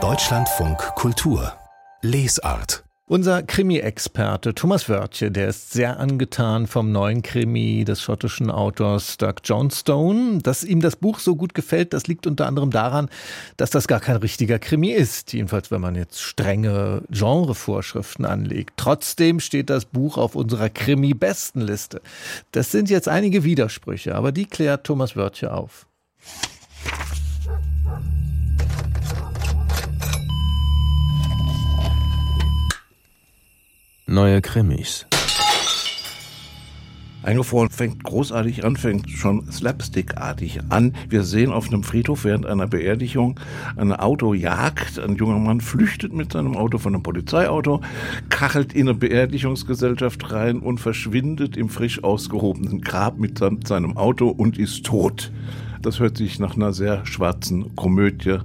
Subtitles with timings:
[0.00, 1.52] Deutschlandfunk Kultur
[2.00, 9.16] Lesart unser Krimi-Experte Thomas Wörtje, der ist sehr angetan vom neuen Krimi des schottischen Autors
[9.16, 10.40] Doug Johnstone.
[10.42, 13.08] Dass ihm das Buch so gut gefällt, das liegt unter anderem daran,
[13.56, 15.32] dass das gar kein richtiger Krimi ist.
[15.32, 18.74] Jedenfalls, wenn man jetzt strenge Genrevorschriften anlegt.
[18.76, 22.02] Trotzdem steht das Buch auf unserer Krimi-Bestenliste.
[22.52, 25.88] Das sind jetzt einige Widersprüche, aber die klärt Thomas Wörtje auf.
[34.06, 35.06] Neue Krimis.
[37.22, 40.94] Eingefroren fängt großartig an, fängt schon slapstickartig an.
[41.10, 43.38] Wir sehen auf einem Friedhof während einer Beerdigung
[43.76, 44.98] eine Autojagd.
[44.98, 47.82] Ein junger Mann flüchtet mit seinem Auto von einem Polizeiauto,
[48.30, 54.56] kachelt in eine Beerdigungsgesellschaft rein und verschwindet im frisch ausgehobenen Grab mit seinem Auto und
[54.56, 55.30] ist tot.
[55.82, 58.38] Das hört sich nach einer sehr schwarzen Komödie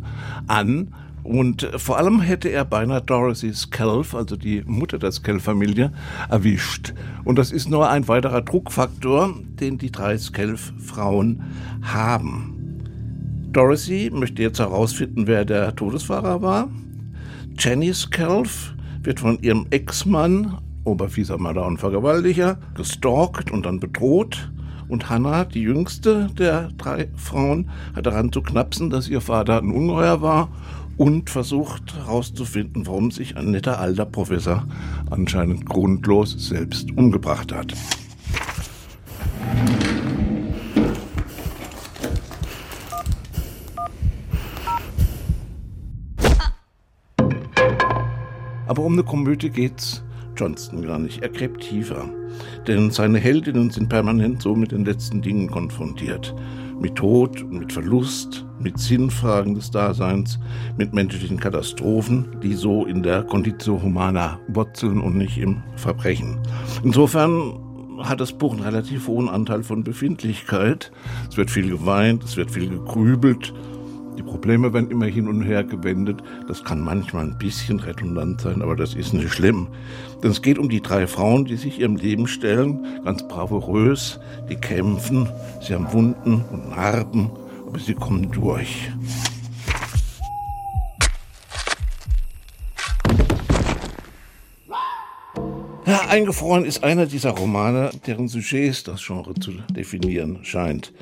[0.48, 0.94] an.
[1.23, 5.94] Und vor allem hätte er beinahe Dorothy Skelf, also die Mutter der Skelf-Familie,
[6.30, 6.94] erwischt.
[7.23, 11.44] Und das ist nur ein weiterer Druckfaktor, den die drei Skelf-Frauen
[11.81, 12.53] haben.
[13.53, 16.70] Dorothy möchte jetzt herausfinden, wer der Todesfahrer war.
[17.58, 24.52] Jenny Skelf wird von ihrem Ex-Mann, oberfieser Mörder und Vergewaltiger, gestalkt und dann bedroht.
[24.94, 29.72] Und Hannah, die jüngste der drei Frauen, hat daran zu knapsen, dass ihr Vater ein
[29.72, 30.50] Ungeheuer war
[30.97, 34.67] und versucht herauszufinden, warum sich ein netter alter Professor
[35.09, 37.73] anscheinend grundlos selbst umgebracht hat.
[48.67, 50.03] Aber um eine Komödie geht's
[50.36, 51.22] Johnston gar nicht.
[51.22, 52.09] Er gräbt tiefer.
[52.67, 56.34] Denn seine Heldinnen sind permanent so mit den letzten Dingen konfrontiert
[56.80, 60.38] mit Tod mit Verlust, mit Sinnfragen des Daseins,
[60.78, 66.40] mit menschlichen Katastrophen, die so in der Conditio Humana wurzeln und nicht im Verbrechen.
[66.84, 67.53] Insofern
[68.00, 70.91] hat das Buch einen relativ hohen Anteil von Befindlichkeit.
[71.30, 73.53] Es wird viel geweint, es wird viel gegrübelt
[74.18, 76.22] die Probleme werden immer hin und her gewendet.
[76.47, 79.68] Das kann manchmal ein bisschen redundant sein, aber das ist nicht schlimm.
[80.22, 84.19] Denn es geht um die drei Frauen, die sich ihrem Leben stellen, ganz bravourös,
[84.50, 85.29] die kämpfen,
[85.62, 87.31] sie haben Wunden und Narben,
[87.68, 88.91] aber sie kommen durch.
[95.85, 100.94] Ja, Eingefroren ist einer dieser Romane, deren Sujets das Genre zu definieren scheint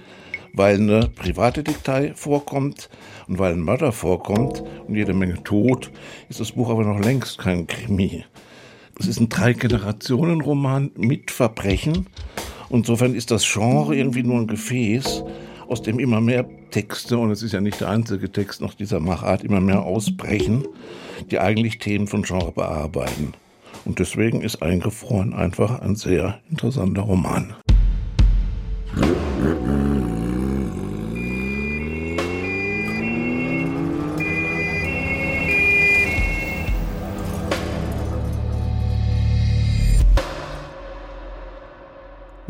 [0.53, 2.89] weil eine private Detail vorkommt
[3.27, 5.91] und weil ein Mörder vorkommt und jede Menge Tod,
[6.29, 8.25] ist das Buch aber noch längst kein Krimi.
[8.99, 12.07] Es ist ein Drei-Generationen-Roman mit Verbrechen.
[12.69, 15.23] Insofern ist das Genre irgendwie nur ein Gefäß,
[15.67, 18.99] aus dem immer mehr Texte, und es ist ja nicht der einzige Text nach dieser
[18.99, 20.67] Machart, immer mehr ausbrechen,
[21.31, 23.33] die eigentlich Themen von Genre bearbeiten.
[23.85, 27.55] Und deswegen ist Eingefroren einfach ein sehr interessanter Roman.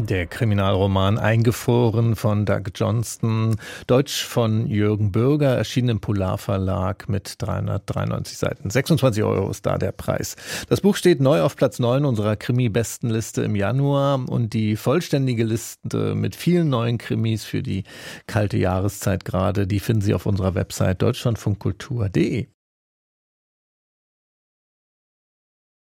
[0.08, 7.36] Der Kriminalroman Eingefroren von Doug Johnston, Deutsch von Jürgen Bürger, erschienen im Polar Verlag mit
[7.38, 8.70] 393 Seiten.
[8.70, 10.36] 26 Euro ist da der Preis.
[10.70, 16.16] Das Buch steht neu auf Platz 9 unserer Krimi-Bestenliste im Januar und die vollständige Liste
[16.16, 17.84] mit vielen neuen Krimis für die
[18.26, 22.48] kalte Jahreszeit gerade, die finden Sie auf unserer Website deutschlandfunkkultur.de.